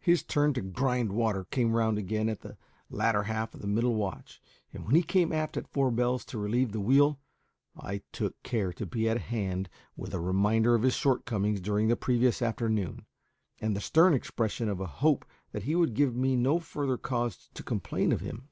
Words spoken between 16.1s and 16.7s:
me no